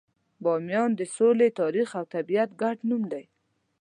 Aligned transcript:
بامیان 0.43 0.91
د 0.99 1.01
سولې، 1.15 1.49
تاریخ، 1.61 1.89
او 1.99 2.05
طبیعت 2.15 2.49
ګډ 2.61 2.77
نوم 2.89 3.03
دی. 3.11 3.23